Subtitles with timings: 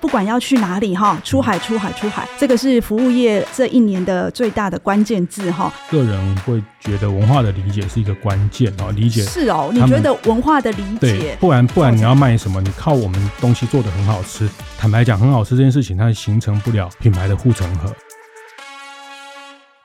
[0.00, 5.70] 不管要去哪里哈，出海、出海、出海，这个是服务业这一年的最大的关键字哈。
[5.90, 9.70] 个人会觉得文化的理解是一个关键啊，理解是哦。
[9.70, 12.62] 你觉得文化的理解，不然不然你要卖什么？
[12.62, 17.92] 你靠我们东西做的很好吃，坦白讲，很好吃这件事情，它形成不了品牌的护城河。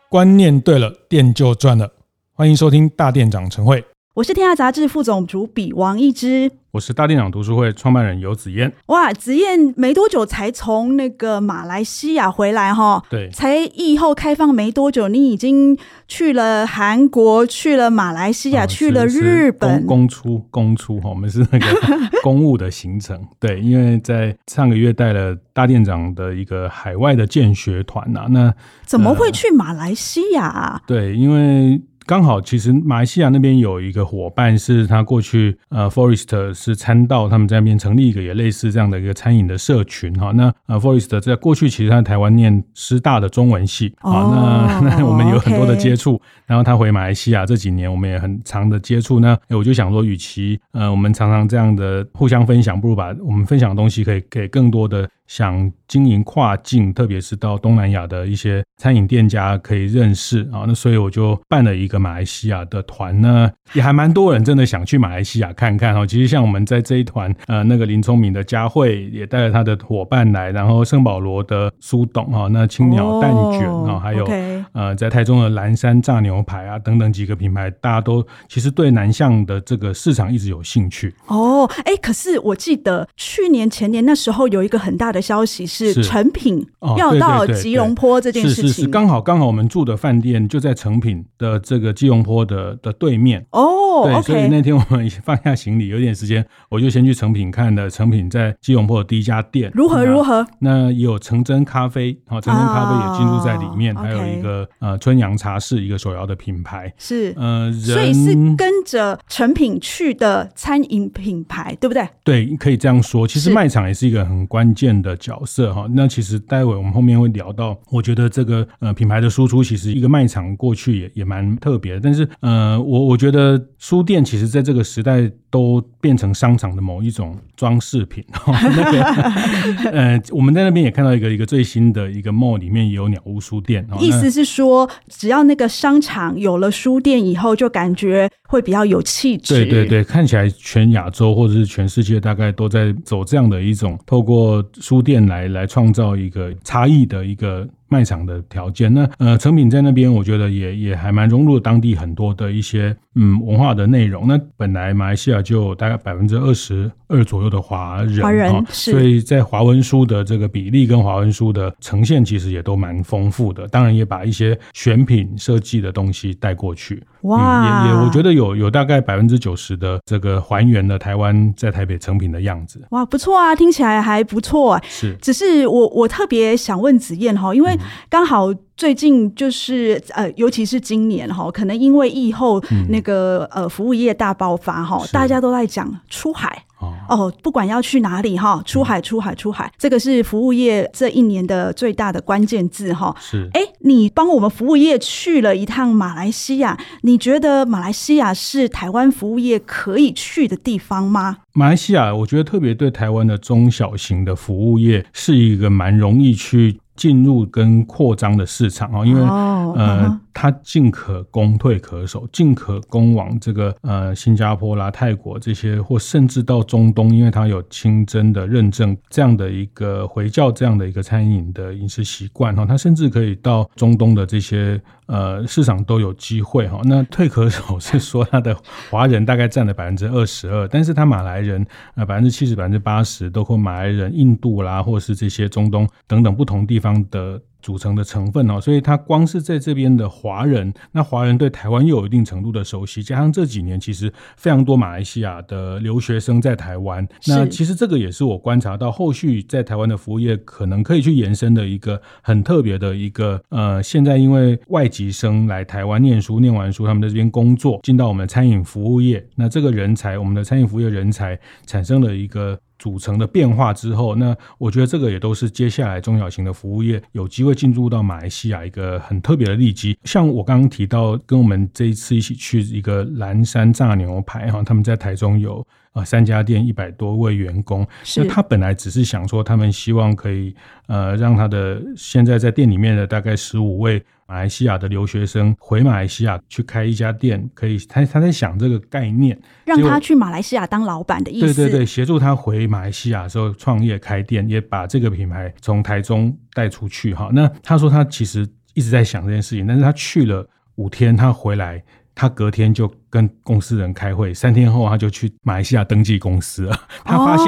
[0.07, 1.91] 观念对了，店就赚了。
[2.31, 3.83] 欢迎收听大店长晨会。
[4.13, 8.69] 我是天下杂志副总主笔王一之，我是大店长读书会创办人游子燕。
[8.87, 15.77] 哇，子燕没多久才从那个马来西亚回来哈，对，才疫后开放没多久，你已经
[16.09, 21.65] 去了韩国，去了马来西亚，哦、去了日本，公出公出哈，我们是那个
[22.21, 28.53] 公务的行程，对，因为在上个月带了大店长的一个海外的见学团呐，那
[28.83, 30.81] 怎么会去马来西亚啊？
[30.81, 31.81] 呃、对，因为。
[32.07, 40.31] 刚好，其实马来西亚那边有一个伙伴，是他过去呃，Forest 是餐道，他们在那边成立一个也类似这样的一个餐饮的社群哈。
[40.33, 46.13] 那呃，Forest 在过去其实他在台湾念师大的中文系啊，哦、那 那我们有很多的接触。
[46.13, 49.19] 哦 okay、然后他回马来西亚这几年，我们也很长的接触。
[49.19, 55.09] 那我就想说，与其呃我们常常这样的互相分享，不如把我们分享的东西可以给更多的。
[55.27, 66.05] 想经营跨境，特别是到东南亚的一些餐饮店家可以认识啊，那所以我就办了一个马来西亚的团呢，也还蛮多人真的想去马来西亚看看哈。
[66.05, 74.27] 其实像我们在这一团，呃，那个林聪明的佳慧也带了他的伙伴来，然后圣保罗的苏董哈，那青鸟蛋卷啊，还有
[74.73, 81.69] 呃，在台中的蓝山炸牛排啊等等几个品牌，大家都其实对南向的这个市场一直有兴趣哦。
[81.85, 85.25] 哎，可是我记得去年前年那时候有一个很大的。
[85.25, 86.63] 消息是成品
[86.99, 93.43] 要到吉隆坡这件事情，是是是，刚好刚好我们住的饭店就在成品的这个吉隆坡的的对面。
[93.49, 99.71] 哦，对所以那天我们放下行李有点时间，我就先去成品看了成品在吉隆坡的第一家店。
[99.73, 106.93] 如何如何，那也有成真咖啡，好，成真咖啡也进入在里面，还有一个呃春阳茶室一个手摇的品牌。
[106.99, 107.33] 是。
[107.35, 112.07] 呃，所以是跟着成品去的餐饮品牌，对不对？
[112.23, 128.21] 对，可以这样说，其实卖场也是一个很关键的角色哈，那其实待会我们后面会聊到，我觉得这个呃品牌的输出其实一个卖场过去也也蛮特别的，但是呃我我觉得书店其实在这个时代都变成商场的某一种装饰品。
[128.75, 129.03] 那个
[129.91, 139.53] 呃我们在那边也看到一个一个最新的一个 mall 里面也有鸟屋书店，意思是说只要那个商场有了书店以后，就感觉会比较有气质。
[139.53, 145.35] 对对对，看起来全亚洲或者是全世界大概都在走这样的一种透过书店来。
[145.35, 147.67] 来来创造一个差异的一个。
[147.87, 154.27] 卖场的条件，那呃，成品在那边，我觉得也也还蛮融入当地很多的一些嗯文化的内容。
[154.27, 163.67] 那本来马来西亚就有大概百分之二十二左右的华人，华人，哦，所以在华文书的这个比例跟华文书的呈现，其实也都蛮丰富的。
[163.67, 172.81] 当然也把一些选品设计的东西带过去，哇，嗯，也也我觉得有有大概百分之九十的这个还原了台湾在台北成品的样子。
[172.89, 174.81] 哇，不错啊，听起来还不错啊。
[174.83, 177.74] 是，只是我我特别想问子燕哈，因为。
[178.09, 193.15] 刚好最近就是呃，尤其是今年哈，可能因为疫后那个呃服务业大爆发哈，嗯、大家都在讲出海哦，哦，不管要去哪里哈，出海出海出海，这个是服务业这一年的最大的关键字哈。
[193.17, 201.37] 是，哎，你帮我们服务业去了一趟马来西亚，你觉得马来西亚是台湾服务业可以去的地方吗？
[201.53, 206.77] 马来西亚，我觉得特别对台湾的中小型的服务业是一个蛮容易去。
[206.95, 226.81] 进入跟扩张的市场啊，因为呃，他进可攻，退可守，进可攻往这个呃新加坡啦、泰国这些，或甚至到中东，因为它有清真的认证，这样的一个回教这样的一个餐饮的饮食习惯哈，它甚至可以到中东的这些呃市场都有机会哈。
[226.83, 228.53] 那退可守是说他的
[228.91, 231.65] 华人大概占了百分之二十二，但是他马来人
[231.95, 237.41] 呃百分之七十、百分之八十包括马来人、印度啦，或是这些中东等等不同地方的。
[237.65, 269.97] 组成的成分哦，所以它光是在这边的华人，那华人对台湾又有一定程度的熟悉，加上这几年其实非常多马来西亚的留学生在台湾，那其实这个也是我观察到后续在台湾的服务业可能可以去延伸的一个很特别的一个呃，现在因为外籍生来台湾念书，念完书他们在这边工作，进到我们的餐饮服务业，那这个人才，我们的餐饮服务业人才产生了一个组成的变化之后，那我觉得这个也都是接下来中小型的服务业有机会进入到马来西亚一个很特别的利基。
[270.03, 277.85] 像我刚刚提到，跟我们这一次一起去一个蓝山炸牛排哈，他们在台中有呃三家店，一百多位员工。
[278.15, 280.55] 那他本来只是想说，他们希望可以
[280.87, 284.05] 呃让他的现在在店里面的大概十五位。
[284.27, 291.53] 马来西亚的留学生回马来西亚去开一家店，可以他他在想这个概念，让他去马来西亚当老板的意思。
[291.53, 297.29] 对对对，协助他回马来西亚的时候创业开店，也把这个品牌从台中带出去哈。
[297.31, 300.43] 那他说他其实一直在想这件事情，但是他去了
[300.77, 301.83] 五天，他回来。
[302.15, 306.79] 他隔天就跟公司人开会，三天后他就去马来西亚登记公司了。
[307.03, 307.47] 他发现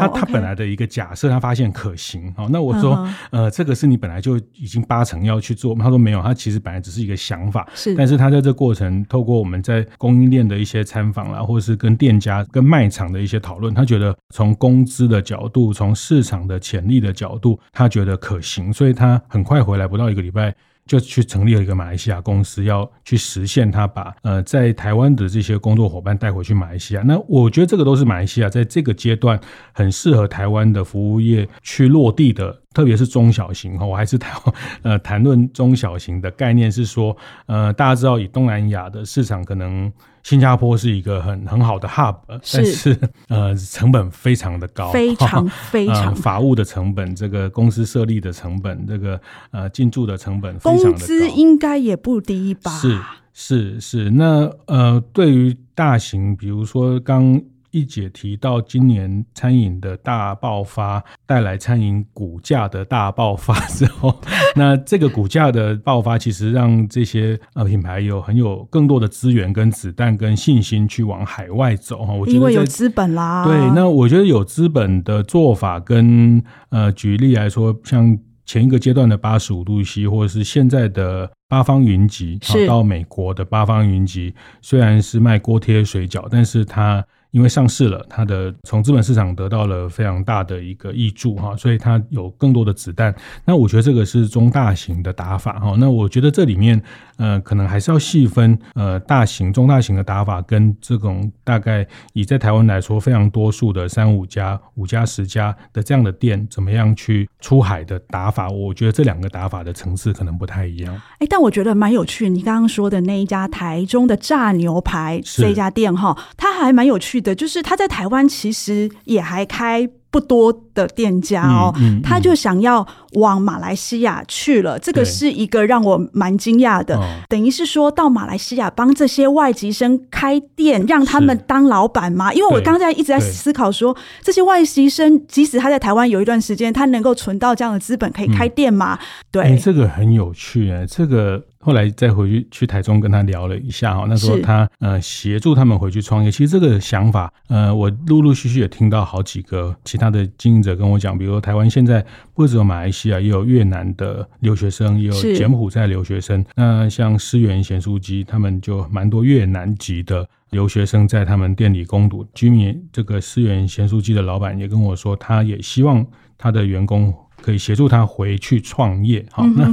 [0.00, 2.32] 他他本来的一个假设，他发现可行。
[2.34, 5.74] 好，那我说，呃，这个是你本来就已经八成要去做。
[5.74, 7.68] 他说没有，他其实本来只是一个想法。
[7.74, 20.54] 是，但是他在这过程，透过我们在供应链的一些参访啦，或者是跟店家、跟卖场的一些讨论，他觉得从工资的角度，从市场的潜力的角度，他觉得可行，所以他很快回来，不到一个礼拜。
[20.86, 27.02] 就去成立了一个马来西亚公司，要去实现他把呃在台湾的这些工作伙伴带回去马来西亚。
[27.02, 29.38] 那我觉得这个都是马来西亚在这个阶段
[29.72, 32.62] 很适合台湾的服务业去落地的。
[32.76, 34.38] 特别是中小型哈，我还是谈
[34.84, 39.90] 呃谈论中小型的概念是说，呃，大家知道以东南亚的市场，可能
[40.22, 42.98] 新加坡是一个很很好的 hub，是但是
[43.34, 49.18] 呃成本非常的高， 非常非常、呃、法务的成本，这个公司设立的成本，这个
[49.52, 52.70] 呃进驻的成本非常的高，工资应该也不低吧？
[52.72, 53.00] 是
[53.32, 57.40] 是是，那呃对于大型，比如说刚。
[57.76, 64.18] 一姐提到，今年餐饮的大爆发带来餐饮股价的大爆发之后，
[64.56, 72.14] 那这个股价的爆发，其实让这些呃品牌有很有更多的资源跟子弹跟信心去往海外走哈。
[72.14, 73.44] 我觉得因为有资本啦。
[73.44, 87.04] 对，那我觉得有资本的做法跟呃，举例来说，像前一个阶段的八十五度 C，或者是现在的八方云集，是到美国的八方云集，虽然是卖锅贴水饺，但是它。
[87.36, 93.14] 因为上市了，它的从资本市场得到了非常大的一个益助哈，所以它有更多的子弹。
[93.44, 95.76] 那我觉得这个是中大型的打法哈。
[95.78, 96.82] 那我觉得这里面
[97.18, 108.48] 呃，可能还是要细分呃，大型、中大型的打法跟这种大概以在台湾来说非常多数的三五家、五家、十家的这样的店，怎么样去出海的打法？
[108.48, 110.98] 我觉得这两个打法的层次可能不太一样。
[111.18, 112.30] 哎，但我觉得蛮有趣。
[112.30, 117.25] 你刚刚说的那一家台中的炸牛排这一家店哈，它还蛮有趣的。
[117.26, 126.96] 的就是他在台湾其实也还开不多的店家哦，嗯嗯嗯、他就想要往马来西亚去了，这个是一个让我蛮惊讶的。
[126.96, 132.32] 对等于是说到马来西亚帮这些外籍生开店，让他们当老板吗？
[132.32, 138.98] 因为我刚才一直在思考说，这些外籍生即使他在台湾有一段时间，他能够存到这样的资本可以开店吗？
[139.00, 141.42] 嗯、对、欸，这个很有趣哎，这个。
[141.66, 146.30] 后来再回去去台中跟他聊了一下哈，那时候他呃协助他们回去创业。
[146.30, 156.44] 其实这个想法呃，我陆陆续续也听到好几个其他的经营者跟我讲，比如说台湾现在不只有马来西亚，也有越南的留学生，也有柬埔寨留学生。
[156.54, 162.24] 那像思源咸酥鸡，他们就蛮多越南籍的留学生在他们店里攻读。
[162.32, 166.06] 居民这个思源咸酥鸡的老板也跟我说，他也希望
[166.38, 167.12] 他的员工。
[167.46, 169.72] 可以协助他回去创业，好，那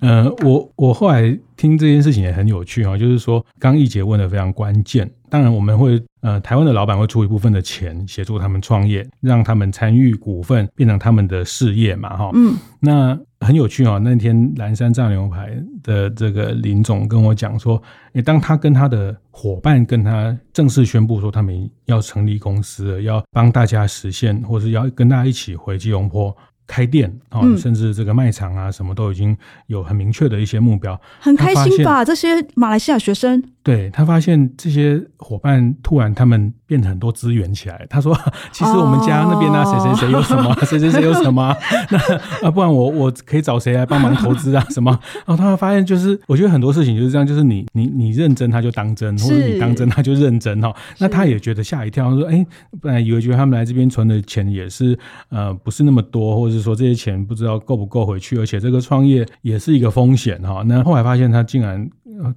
[0.00, 17.80] 呃，我我后来听这件事情也很有趣哈，就是说，刚一姐问的非常关键，当然我们会呃，台湾的老板会出一部分的钱协助他们创业，让他们参与股份变成他们的事业嘛，哈，嗯，那很有趣啊，那天蓝山炸牛排的这个林总跟我讲说，
[18.14, 26.36] 诶，当他跟他的伙伴跟他正式宣布说他们要成立公司，要帮大家实现，或是要跟大家一起回吉隆坡。
[26.72, 29.36] 开店啊，甚至这个卖场啊，什么都已经
[29.66, 32.02] 有很明确的一些目标，很开心吧？
[32.02, 33.44] 这些马来西亚学生。
[33.62, 37.86] 对，他发现这些伙伴突然他们变成很多资源起来。
[37.90, 38.18] 他说
[38.50, 41.54] ：“其实我们家那边啊，谁谁谁有什么，谁谁谁有什么，
[41.92, 41.98] 那
[42.46, 44.64] 啊，不然我我可以找谁来帮忙投资啊？
[44.72, 50.74] 什么？”然后他们发现，就是我觉得很多事情就是这样，就是你你你认真他就当真，或者你当真他就认真哈。
[50.96, 52.46] 那他也觉得吓一跳，他说：“哎，
[52.80, 54.98] 本来以为觉得他们来这边存的钱也是
[55.28, 60.62] 呃不是那么多，或者是说这些钱不知道够不够回去，而且这个创业也是一个风险哈。
[60.64, 61.86] 那后来发现他竟然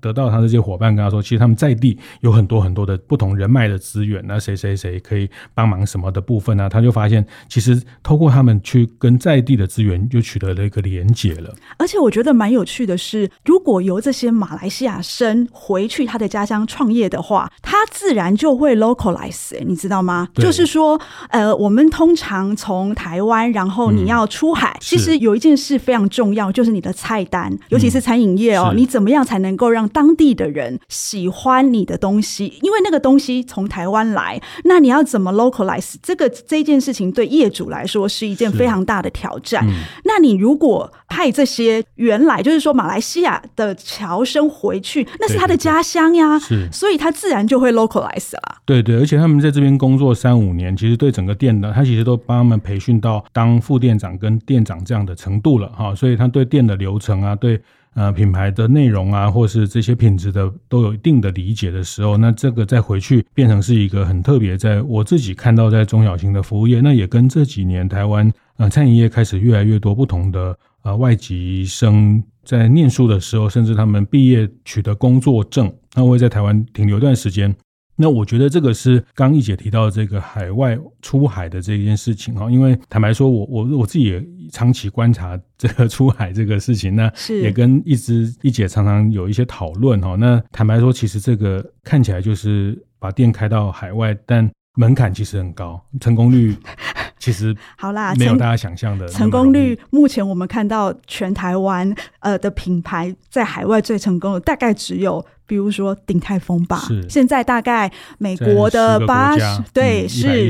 [0.01, 6.69] 得到他的这些伙伴跟他说，其实他们在地有很多很多的不同人脉的资源，那谁谁谁可以帮忙什么的部分呢？
[6.69, 11.53] 他就发现，其实透过他们去跟在地的资源，就取得了一个连结了。
[11.77, 20.27] 而且我觉得蛮有趣的是，如果由这些马来西亚生回去他的家乡创业的话，他自然就会 localize，你知道吗？
[20.35, 32.59] 就是说，呃，我们通常从台湾，然后你要出海，嗯、其实有一件事非常重要，就是你的菜单，尤其是餐饮业哦，你怎么样才能够让当地的人喜欢你的东西？
[32.61, 35.95] 因为那个东西从台湾来，那你要怎么 localize？
[36.01, 39.65] 这个这件事情对业主来说是一件非常大的挑战。
[39.67, 39.73] 嗯、
[40.05, 48.57] 那你如果派这些原来就是说马来西亚的侨生回去，那是他的家乡呀，是，所以他自然就会 localize 了。
[48.65, 57.61] 对对，而且他们在这边工作三五年，其实对整个店的，他其实都帮他们培训到当副店长跟店长这样的程度了哈，所以他对店的流程啊，对。
[57.95, 77.55] 呃，品牌的内容啊，或是这些品质的，都有一定的理解的时候，那这个再回去变成是一个很特别，在我自己看到在中小型的服务业，那也跟这几年台湾呃餐饮业开始越来越多不同的呃外籍生在念书的时候，甚至他们毕业取得工作证，那会在台湾停留一段时间。
[77.97, 84.21] 那我觉得这个是刚一姐提到的这个海外出海的这一件事情哈，因为坦白说我，我我我自己也
[84.51, 90.15] 长期观察这个出海这个事情，那也跟一直一姐常常有一些讨论哈。
[90.19, 96.53] 那坦白说，其实这个看起来就是把店开到海外，但门槛其实很高，成功率
[97.17, 99.79] 其实好啦，没有大家想象的成功率。
[99.89, 105.25] 目前我们看到全台湾呃的品牌在海外最成功的大概只有。
[105.47, 110.49] 比如说鼎泰丰吧，现在大概美国的八十对是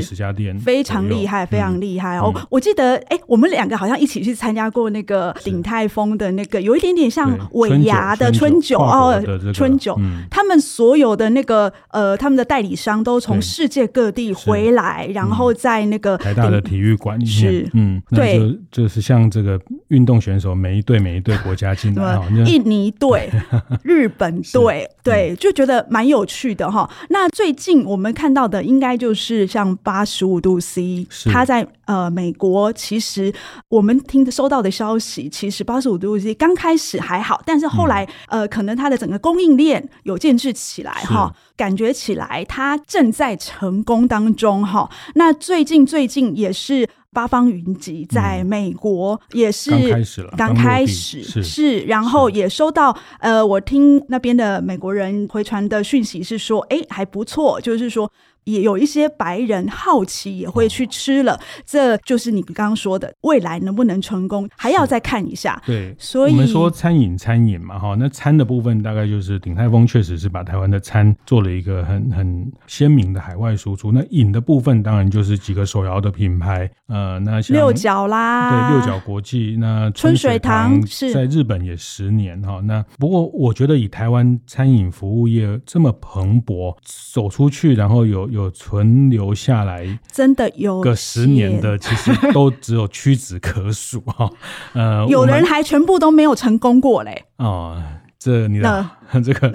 [0.64, 2.32] 非常厉害，非常厉害哦。
[2.50, 9.22] 我记得哎，我们两个好像一起去参加过那个鼎泰丰的那个，有一点点像尾牙的春酒哦，
[9.52, 9.98] 春酒。
[10.30, 23.30] 他们所有的那个呃，他们的代理商都从世界各地回来，然后在那个台大的体育馆里面，嗯，对，就是像这个运动选手，每一队每一队国家进来，印尼队、
[23.84, 24.85] 日本队。
[25.02, 26.88] 对，就觉得蛮有趣的哈。
[27.10, 32.72] 那最近我们看到的，应该就是像八十五度 C，它在呃美国。
[32.72, 33.32] 其实
[33.68, 44.90] 我们听收到的消息，其实八十五度 C 刚开始还好，但是后来、嗯、呃，可能它的整个供应链有建制起来哈，感觉起来它正在成功当中哈。
[45.14, 46.88] 那最近最近也是。
[47.16, 58.12] 八方云集在美国也是刚开始了，刚开始是，是，然后也收到呃，我听那边的美国人回传的讯息是说，哎，还不错，就是说。
[58.46, 65.60] 也有一些白人好奇也会去吃了，哦、这就是你刚刚说的未来能不能成功，还要再看一下。
[65.66, 73.90] 对，所以我们说餐饮餐饮嘛，哈，那餐的部分大概就是鼎泰丰确实是把台湾的餐做了一个很很鲜明的海外输出。
[73.90, 82.60] 那饮的部分当然就是几个手摇的品牌，呃，那像六角啦，对，六角国际，那春水堂是在日本也十年哈。
[82.62, 86.72] 那不过我觉得以台湾餐饮服务业这么蓬勃
[87.12, 88.35] 走出去，然后有。
[88.36, 94.30] 有存留下来，真的有个十年的，其实都只有屈指可数哈。
[94.74, 97.24] 呃， 有人还全部都没有成功过嘞。
[97.38, 97.82] 哦，
[98.26, 98.90] 这你的。
[99.24, 99.52] 这个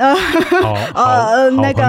[0.63, 1.83] 好，好， 那个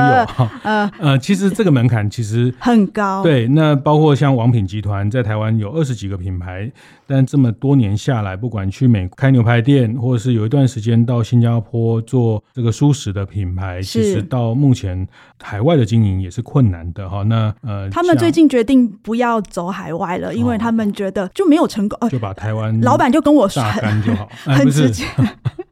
[0.64, 3.22] 呃 呃，其实这个门槛其实很高。
[3.22, 6.68] 对，那包括像王品集团在台湾有二十几个品牌，
[7.06, 15.06] 但这么多年下来，不管去美开牛排店，或者是有一段时间到新加坡做这个素食的品牌，其实到目前
[15.40, 17.22] 海外的经营也是困难的哈。
[17.22, 25.04] 那呃，他们最近决定不要走海外了，因为他们觉得就没有成功，就把台湾老板就跟我说很直接。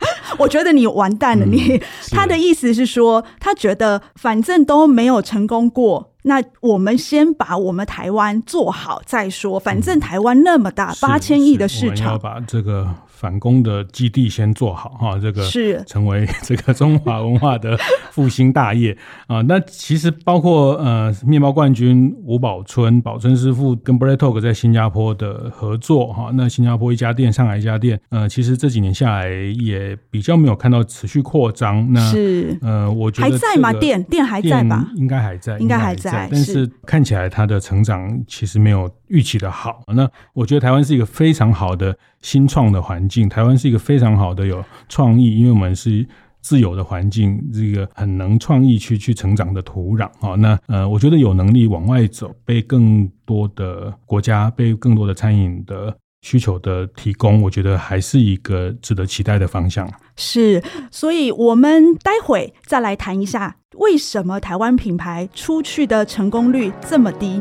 [0.38, 1.80] 我觉得你完蛋了，你。
[2.11, 9.59] 他的意思是说，他觉得反正都没有成功过，那我们先把我们台湾做好再说。
[9.59, 12.95] 反正台湾那么大，八千亿的市场，要把这个。
[13.21, 17.77] 反攻的基地先做好哈，这个是成为这个中华文化的
[18.12, 18.97] 复兴大业
[19.29, 19.43] 啊。
[19.43, 26.31] 那其实包括呃，面包冠军吴宝春、宝春师傅跟 Bread Talk 在新加坡的合作哈。
[26.33, 31.93] 那新加坡一家店，上海一家店，呃，其实这几年下来也比较没有看到持续扩张。
[31.93, 33.71] 那是呃，我觉得还在吗？
[33.75, 34.89] 店店还在吧？
[34.97, 36.27] 应该还在，应该还在。
[36.33, 39.83] 但是看起来它的成长其实没有预期的好。
[39.95, 46.07] 那我觉得台湾是一个非常好的新创的环境，台湾是一个非常好的有创意，因为我们是
[46.41, 50.35] 自由的环境，这个很能创意去去成长的土壤啊。
[50.37, 59.91] 那呃，我觉得有能力往外走，被更多的国家，被更多的餐饮的需求的提供，我觉得还是一个值得期待的方向。
[60.17, 67.41] 是，所以我们待会再来谈一下，为什么台湾品牌出去的成功率这么低。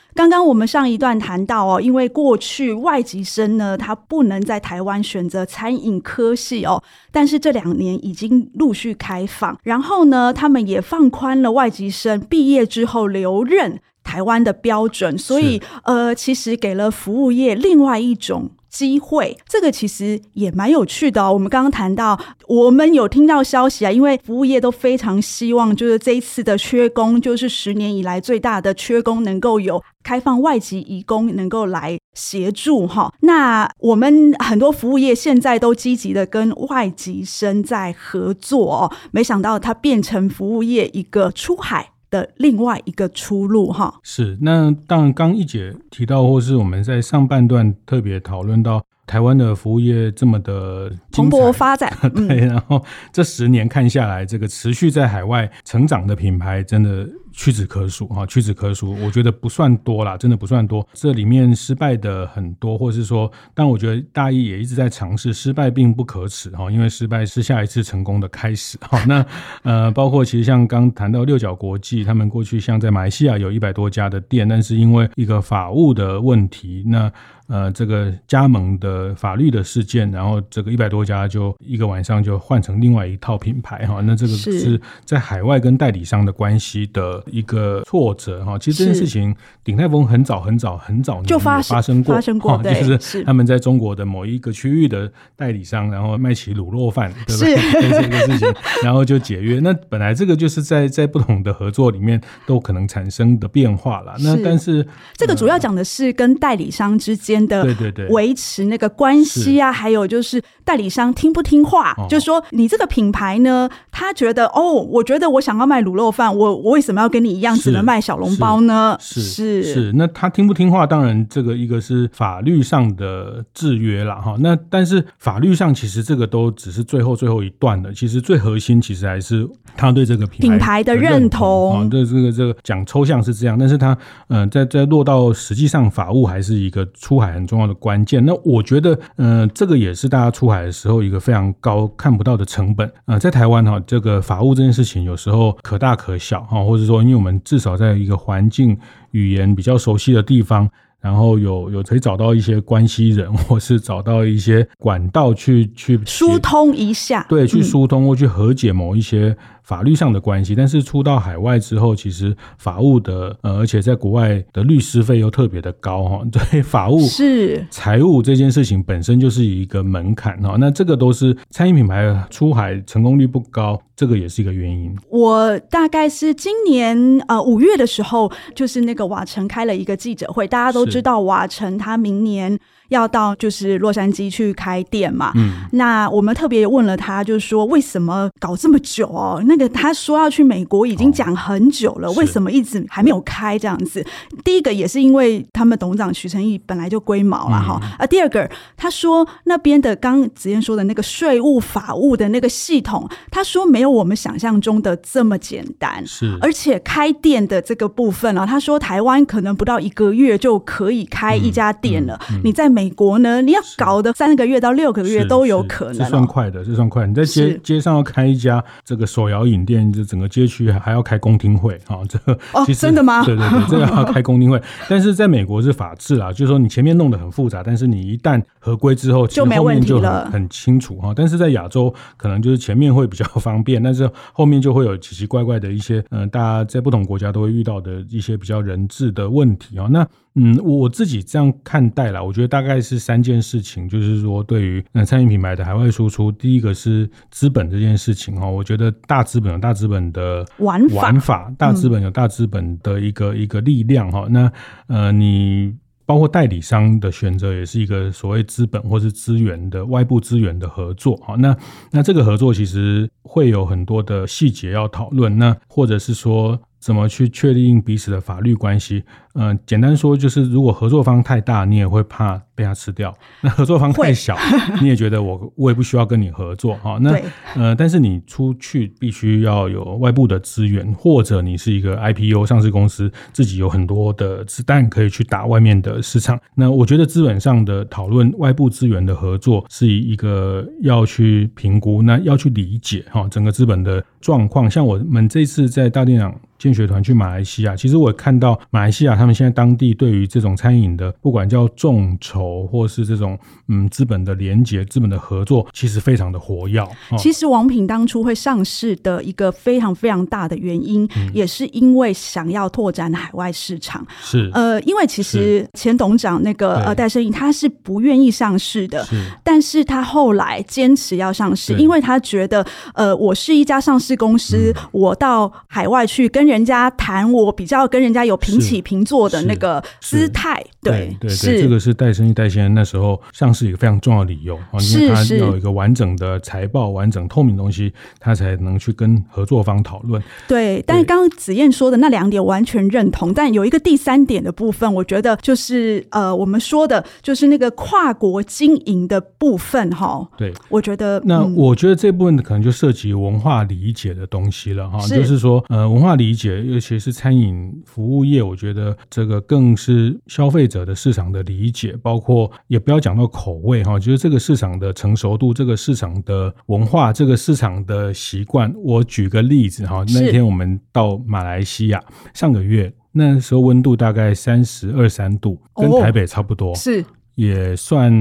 [0.13, 18.51] 刚刚我们上一段谈到哦，因为过去外籍生呢，他不能在台湾选择餐饮科系哦，但是这两年已经陆续开放，然后呢，他们也放宽了外籍生毕业之后留任台湾的标准，所以呃，其实给了服务业另外一种。
[18.71, 21.33] 机会，这个其实也蛮有趣的哦。
[21.33, 33.13] 我们刚刚谈到，我们有听到消息啊，因为服务业都非常希望，就是这一次的缺工，就是十年以来最大的缺工，能够有开放外籍移工能够来协助哈。
[33.19, 57.09] 那我们很多服务业现在都积极的跟外籍生在合作哦，没想到它变成服务业一个出海的另外一个出路哈，是那当然，刚一姐提到，或是我们在上半段特别讨论到台湾的服务业这么的蓬勃发展， 对，然后这十年看下来，这个持续在海外成长的品牌真的。
[57.31, 60.85] 屈指可数哈，屈指可数，我觉得不算多啦，真的不算多。
[60.93, 69.03] 这里面失败的很多，或是说，但我觉得大一也一直在尝试，失败并不可耻哈，因为失败是下一次成功的开始哈。
[69.07, 69.25] 那
[69.63, 77.11] 呃，包括其实像刚谈到六角国际，他们过去像在马来西亚有一百多家的店，但是因为一个法务的问题，那
[77.47, 84.01] 呃这个加盟的法律的事件，然后这个一百多家就一个晚上就换成另外一套品牌哈。
[84.01, 87.20] 那这个是在海外跟代理商的关系的。
[87.27, 97.55] 一个挫折哈，其实这件事情鼎泰丰很早很早很早就发生过，发生过，就是他们在中国的某一个区域的代理商，然后卖起卤肉饭，对不对？
[98.01, 99.59] 这个事情， 然后就解约。
[99.59, 104.15] 那本来这个就是在在不同的合作里面都可能产生的变化了。
[104.19, 104.87] 那但是
[105.17, 107.75] 这个主要讲的是跟代理商之间的对。
[107.75, 118.97] 对对维持那个关系啊，还有就是代理商听不听话，就是说你这个品牌呢，他觉得哦，我觉得我想要卖卤肉饭，我我为什么要跟你一样只能卖小笼包呢？
[118.99, 120.87] 是是是，是，那他听不听话？
[120.87, 124.35] 当然，这个一个是法律上的制约了哈。
[124.39, 131.87] 那但是法律上其实这个都只是最后最后一段的，其实最核心其实还是他对这个品牌，品牌的认同啊。
[131.91, 133.97] 对这个这个讲抽象是这样，但是他
[134.29, 138.25] 嗯、呃，在在落到实际上，法务还是一个出海很重要的关键。
[138.25, 143.19] 那我觉得嗯、呃，这个也是大家出海的时候一个非常高看不到的成本啊、呃。
[143.19, 147.00] 在台湾哈，这个法务这件事情有时候可大可小哈，或者说。
[147.01, 148.77] 因为我们至少在一个环境
[149.11, 159.35] 语言比较熟悉的地方，然后有有可以找到一些关系人，或是找到一些管道去去疏通一下，对，去疏通或去和解某一些。
[159.63, 174.95] 法律上的关系，但是出到海外之后，其实法务的呃，而且在国外的律师费又特别的高哈， 对，法务是财务这件事情本身就是一个门槛哈，那这个都是餐饮品牌出海成功率不高，这个也是一个原因。
[175.09, 182.59] 我大概是今年呃五月的时候，就是那个瓦城开了一个记者会，大家都知道瓦城他明年。
[182.91, 189.41] 要到就是洛杉矶去开店嘛，嗯，那我们特别问了他，就是说为什么搞这么久哦？
[189.51, 194.05] 那个他说要去美国已经讲很久了，哦，为什么一直还没有开这样子？
[194.43, 212.81] 第一个也是因为他们董事长徐成义本来就龟毛了哈，啊，第二个他说那边的刚子燕说的那个税务法务的那个系统，他说没有我们想象中的这么简单，是，而且开店的这个部分啊，他说台湾可能不到一个月就可以开一家店了，嗯嗯嗯，你在美。
[212.81, 217.05] 美国呢，你要搞的三个月到六个月都有可能，这算快的，这算快。
[217.05, 223.23] 你在街街上要开一家这个手摇饮店，这整个街区还要开公听会啊，这个哦，真的吗？
[223.25, 224.61] 对对对，这个要开公听会。
[224.89, 231.11] 但是在美国是法治啊，就是说你前面弄得很复杂，但是你一旦合规之后，就没问题了，很清楚哈。
[231.15, 239.87] 但是在亚洲可能就是前面会比较方便， 但是后面就会有奇奇怪怪的一些嗯，大家在不同国家都会遇到的一些比较人质的问题啊。
[239.91, 254.27] 那嗯，我自己这样看待啦，我觉得大概是三件事情，就是说对于呃餐饮品牌的海外输出，第一个是资本这件事情哈，我觉得大资本有大资本的玩法，玩法大资本有大资本的一个、嗯、一个力量哈。
[254.29, 254.51] 那
[254.87, 255.73] 呃，你。
[256.11, 261.17] 包括代理商的选择，也是一个所谓资本或是资源的外部资源的合作。
[261.25, 261.55] 好，那
[261.89, 266.59] 那这个合作其实会有很多的细节要讨论，那或者是说。
[266.81, 269.03] 怎么去确定彼此的法律关系？
[269.35, 273.09] 嗯、呃，简单说就是，如果合作方太大，你也会怕被他吃掉；
[273.41, 274.35] 那合作方太小，
[274.81, 276.97] 你也觉得我我也不需要跟你合作哈。
[276.99, 277.17] 那
[277.55, 286.37] 呃，但是你出去必须要有外部的资源，或者你是一个 IPO 上市公司，自己有很多的子弹可以去打外面的市场。
[286.55, 294.69] 那我觉得资本上的讨论，外部资源的合作是一个要去评估，那要去理解哈整个资本的状况。
[294.69, 296.35] 像我们这次在大店长。
[296.61, 303.35] 见学团去马来西亚，其实我看到马来西亚他们现在当地对于这种餐饮的，不管叫众筹或是这种
[303.67, 306.79] 嗯资本的连结、资本的合作，其实非常的活跃。
[307.17, 314.05] 其实王品当初会上市的一个非常非常大的原因，嗯、也是因为想要拓展海外市场。
[314.21, 314.51] 是。
[314.53, 319.15] 呃，因为其实前董事长那个呃戴胜益他是不愿意上市的，是。
[319.43, 326.50] 但是他后来坚持要上市，因为他觉得呃，我是一家上市公司，嗯、我到海外去跟。
[326.51, 340.21] 人家谈我比较跟人家有平起平坐的那个姿态，对对对，这个是戴生意戴先生那时候上市一个非常重要的理由啊，因为他要有一个完整的财报、完整透明的东西，他才能去跟合作方讨论。
[340.47, 350.27] 对，但是刚刚子燕说的那两点完全认同，但有一个第三点的部分，我觉得就是呃，我们说的就是那个跨国经营的部分哈。
[350.37, 356.40] 对，我觉得那我觉得这部分可能就涉及文化理解的东西了哈，就是说呃，文化理解。
[356.49, 368.73] 尤其是餐饮服务业，我觉得这个更是消费者的市场的理解，包括也不要讲到口味哈，就是这个市场的成熟度、这个市场的文化、这个市场的习惯。
[368.83, 377.03] 我举个例子哈，那天我们到马来西亚，上个月那时候温度大概三十二三度，跟台北差不多，是
[377.35, 378.11] 也算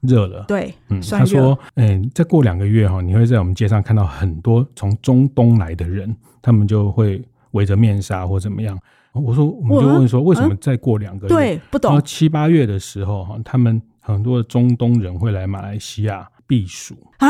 [0.00, 0.44] 热了。
[0.46, 7.22] 对，嗯，他说，嗯，再过两个月哈，你会在我们街上看到很多从中东来的人，他们就会。
[7.52, 8.78] 围着面纱或怎么样？
[9.12, 11.34] 我说，我们就问说，为什么再过两个月？
[11.34, 12.00] 对，不懂。
[12.04, 16.96] 七八月的时候，哈，他们很多的中东人会来马来西亚避暑。
[17.18, 17.28] 啊！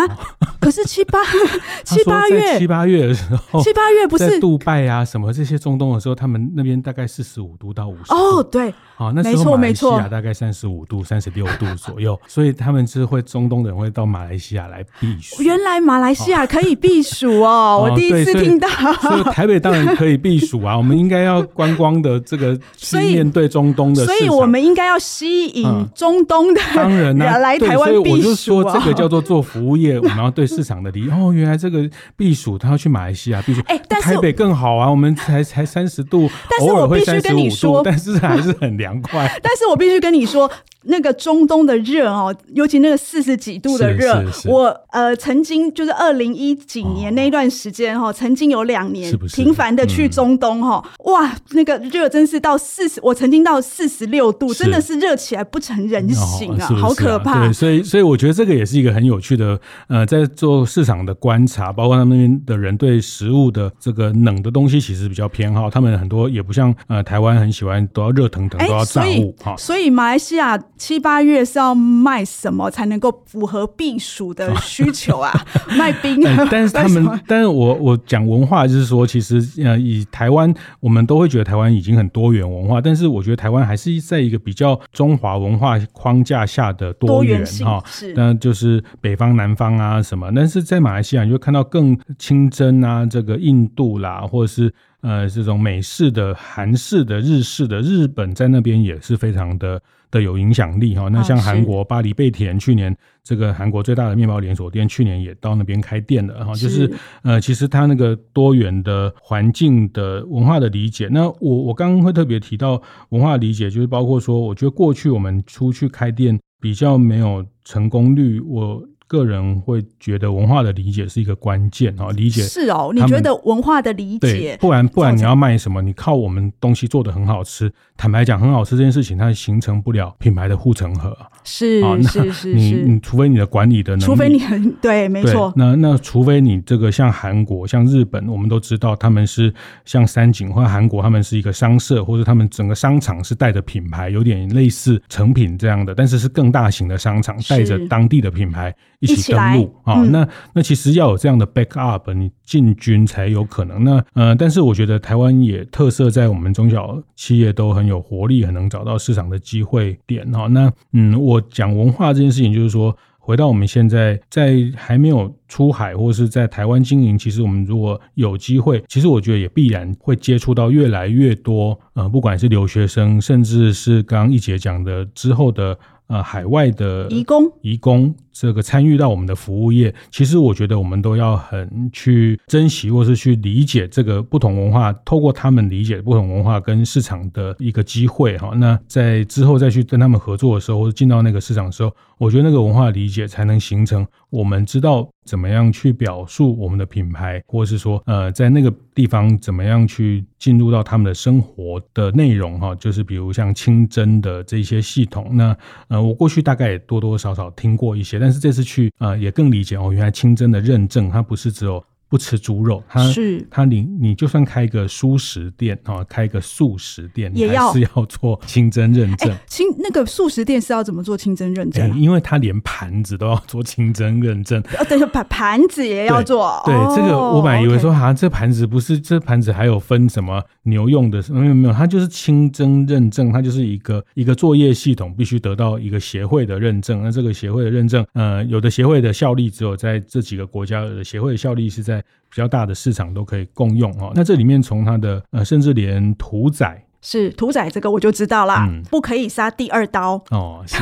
[0.60, 1.18] 可是七八
[1.84, 8.14] 七八月七八月的时候，七八月不是杜拜啊什么这些中东的时候，他们那边大概四十五度到五十。
[8.14, 15.42] 哦，对，好，那时候马来西亚大概三十五度、三十六度左右， 所以他们是会中东人会到马来西亚来避暑。
[15.42, 18.68] 原来马来西亚可以避暑哦，我第一次听到。
[19.02, 28.56] 所以台北当然可以避暑啊， 我们应该要观光的这个去面对中东的，所以我们应该要吸引中东的当然来台湾避暑。
[28.56, 29.76] 我就说这个叫做做服务。
[29.76, 39.26] 业，我们要对市场的理解 哦，原来这个避暑他要去马来西亚避暑，哎，但是台北更好啊，我们才才三十度，但是我必须跟你说，但是还是很凉快。
[39.42, 40.50] 但是我必须跟你说。
[40.84, 57.44] 那个中东的热哦，尤其那个四十几度的热，我呃曾经就是二零一几年那一段时间哈，曾经有两年频繁的去中东哈，哇，那个热真是到四十，我曾经到四十六度，真的是热起来不成人形啊，好可怕。
[57.44, 70.58] 对，所以所以我觉得这个也是一个很有趣的呃，在做市场的观察，包括他们那边的人对食物的这个冷的东西其实比较偏好，他们很多也不像呃台湾很喜欢都要热腾腾都要炸物哈，所以马来西亚。
[70.80, 75.30] 七八月是要卖什么才能够符合避暑的需求啊？
[75.76, 76.48] 卖冰啊？
[76.50, 87.82] 但是他们，但是我我讲文化就是说，其实呃，以台湾，我们都会觉得台湾已经很多元文化，但是我觉得台湾还是在一个比较中华文化框架下的多元哈。
[87.84, 94.72] 是，那就是北方、南方啊什么，但是在马来西亚你就看到更清真啊，这个印度啦，或者是。
[95.02, 101.08] 呃，这种美式的、韩式的、日式的，日本在那边也是非常的的有影响力哈。
[101.08, 106.54] 那像韩国巴黎贝甜，去年这个韩国最大的面包连锁店，去年也到那边开店了哈。
[106.54, 106.92] 就是
[107.22, 118.82] 呃，其实它那个多元的环境的文化的理解，那我我刚刚会特别提到文化理解，就是包括说，我觉得过去我们出去开店比较没有成功率，我。
[119.10, 122.92] 个人会觉得文化的理解是一个关键啊，理解是哦。
[122.94, 125.82] 你觉得文化的理解，不然不然你要卖什么？
[125.82, 131.16] 你靠我们东西做的很好吃，坦白讲，很好吃这件事情，它形成不了品牌的护城河。
[131.42, 135.52] 是是是， 你你除非你的管理的能力，除非你很 对，没错。
[135.56, 139.52] 那那除非你这个像韩国、像日本，我们都知道他们是
[139.84, 148.72] 像三井或韩国，他们是一个商社，或者他们整个商场是带着品牌，有点类似成品这样的，但是是更大型的商场，带着当地的品牌。
[149.00, 150.02] 一起登陆啊。
[150.04, 153.82] 那那其实要有这样的 backup，你进军才有可能。
[153.82, 160.46] 那呃，但是我觉得台湾也特色在我们中小企业都很有活力，很能找到市场的机会点哈。
[160.46, 162.96] 那嗯，我讲文化这件事情，就是说。
[163.22, 175.78] 回到我们现在在还没有出海或是在台湾经营，其实我们如果有机会，其实我觉得也必然会接触到越来越多，呃，不管是留学生，甚至是刚刚一姐讲的之后的。
[176.10, 188.50] 呃，海外的移工，移工这个参与到我们的服务业，其实我觉得我们都要很去珍惜，或是去理解这个不同文化，透过他们理解不同文化跟市场的一个机会哈。
[188.56, 195.10] 那在之后再去跟他们合作的时候，或者进到那个市场的时候，我觉得那个文化理解才能形成我们知道。
[195.26, 211.84] 怎么样去表述我们的品牌，或者是说，呃，在那个地方怎么样去进入到他们的生活的内容哈，就是比如像清真的这些系统，那呃，我过去大概也多多少少听过一些，但是这次去呃也更理解哦，原来清真的认证它不是只有。
[212.10, 219.32] 不吃猪肉，他是他你你就算开一个蔬食店啊，开一个素食店，也要是要做清真认证。
[219.46, 221.96] 清那个素食店是要怎么做清真认证？
[221.98, 224.60] 因为他连盘子都要做清真认证。
[224.76, 226.60] 哦，等于盘盘子也要做。
[226.64, 231.22] 对，这个我本来以为说，好像这盘子不是这盘子还有分什么牛用的？
[231.30, 237.04] 没有没有，它就是清真认证，它就是一个一个作业系统，必须得到一个协会的认证。
[237.04, 241.99] 那这个协会的认证，呃，有的协会的效力只有在这几个国家，有的协会的效力是在。
[242.00, 244.12] 比较大的市场都可以共用哦。
[244.14, 250.62] 那这里面从它的呃，甚至连屠宰是屠宰这个我就知道啦，嗯、不可以杀第二刀哦。
[250.66, 250.76] 是，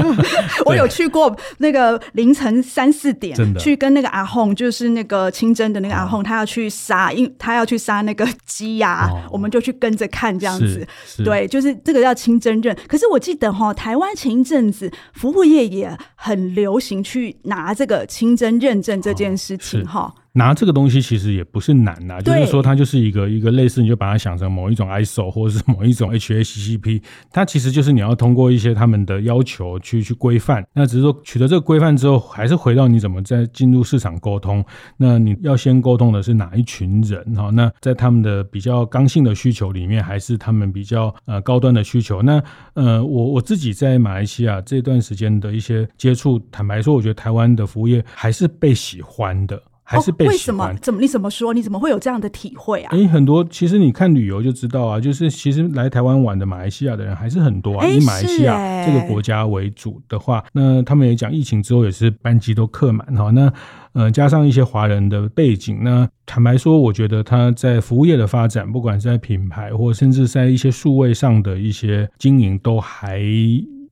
[0.66, 10.86] 我有去过那个凌晨三四点，去跟那个阿訇，就是那个清真的那个阿訇，他要去杀，因他要去杀那个鸡呀，哦、我们就去跟着看这样子。
[11.24, 12.76] 对，就是这个叫清真认。
[12.86, 20.12] 可是我记得哈，台湾前一阵子服务业也很流行去拿这个清真认证这件事情哈。
[20.36, 30.62] 哦拿这个东西其实也不是难呐，对就是说它就是一个一个类似，你就把它想成某一种 ISO 或者是某一种 HACCP，它其实就是你要通过一些他们的要求去去规范。
[30.74, 34.62] 那只是说取得这个规范之后，还是回到你怎么在进入市场沟通。
[34.98, 37.50] 那你要先沟通的是哪一群人哈？
[37.50, 42.20] 那在他们的比较刚性的需求里面，还是他们比较呃高端的需求？
[42.20, 42.42] 那
[42.74, 49.60] 呃，我我自己在马来西亚这段时间的一些接触，坦白说，我觉得台湾的服务业还是被喜欢的。
[49.88, 50.30] 还是被喜欢？
[50.30, 50.74] 哦、为什么？
[50.82, 51.00] 怎么？
[51.00, 51.54] 你怎么说？
[51.54, 52.90] 你怎么会有这样的体会啊？
[52.90, 57.86] 诶，很多其实你看旅游就知道啊，就是其实来台湾玩的马来西亚的人还是很多啊。
[57.86, 63.30] 以马来西亚这个国家为主的话，那他们也讲疫情之后也是班机都客满哈。
[63.30, 63.52] 那
[63.92, 73.22] 呃，加上一些华人的背景，那坦白说，我觉得他在服务业的发展，不管是在品牌或甚至在一些数位上的一些经营，都还。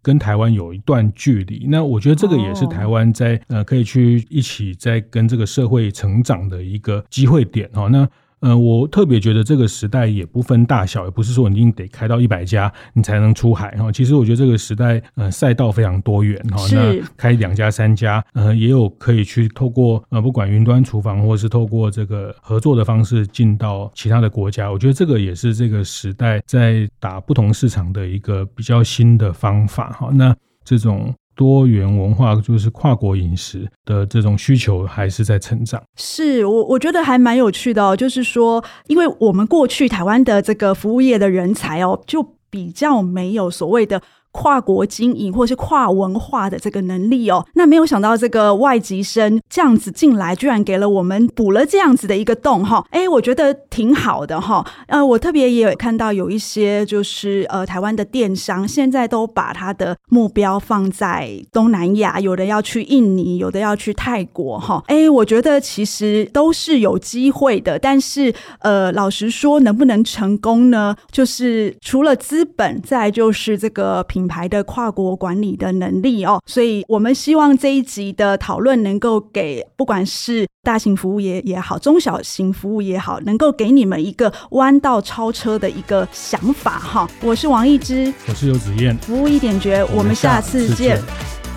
[0.05, 7.89] 跟台湾有一段距离，那我觉得这个也是台湾在呃可以去一起在跟这个社会成长的一个机会点哦。
[7.89, 8.09] 那。
[8.45, 13.91] 呃，我特别觉得这个时代也不分大小，也不是说你一定得开到一百家你才能出海哈。
[13.91, 16.59] 其实我觉得这个时代，呃，赛道非常多元哈。
[16.59, 24.71] 是那开两家、三家，呃，也有可以去透过呃，不管云端厨房，或是透过这个合作的方式进到其他的国家。
[24.71, 30.11] 我觉得这个也是这个时代在打不同市场的一个比较新的方法哈。
[30.13, 31.15] 那这种。
[31.35, 44.01] 多元文化就是跨国饮食的这种需求还是在成长，是我我觉得还蛮有趣的哦，就是说，因为我们过去台湾的这个服务业的人才哦，就比较没有所谓的。
[44.35, 54.67] 跨国经营或是跨文化的这个能力哦，那没有想到这个外籍生这样子进来，居然给了我们补了这样子的一个洞哈，哎，我觉得挺好的哈。
[54.89, 64.83] 呃，我特别也有看到有一些就是呃台湾的电商现在都把他的目标放在东南亚，有的要去印尼，有的要去泰国哈。
[64.89, 70.97] 哎，我觉得其实都是有机会的，但是呃，老实说，能不能成功呢？
[71.13, 74.24] 就是除了资本，再就是这个品。
[74.25, 87.07] 品牌的跨国管理的能力哦，所以我们希望这一集的讨论能够给不管是大型服务业也好，中小型服务也好，能够给你们一个弯道超车的一个想法哈。
[87.21, 90.99] 我是王一之，我是游子燕，服务一点绝，我们下次见。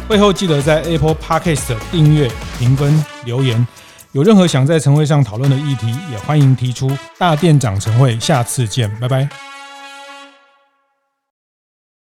[0.10, 3.66] 会后记得在 Apple Podcast 订阅、评分、留言。
[4.12, 6.92] 有任何想在晨会上讨论的议题，也欢迎提出。
[7.18, 9.47] 大店长晨会，下次见，拜拜。